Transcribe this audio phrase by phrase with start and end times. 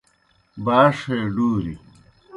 [0.65, 1.75] باݜ ہے ڈُوریْ